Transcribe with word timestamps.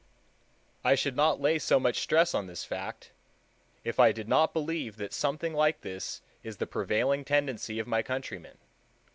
I 0.83 0.95
should 0.95 1.15
not 1.15 1.39
lay 1.39 1.59
so 1.59 1.79
much 1.79 1.99
stress 1.99 2.33
on 2.33 2.47
this 2.47 2.63
fact, 2.63 3.11
if 3.83 3.99
I 3.99 4.11
did 4.11 4.27
not 4.27 4.51
believe 4.51 4.95
that 4.97 5.13
something 5.13 5.53
like 5.53 5.81
this 5.81 6.23
is 6.41 6.57
the 6.57 6.65
prevailing 6.65 7.23
tendency 7.23 7.77
of 7.77 7.85
my 7.85 8.01
countrymen. 8.01 8.57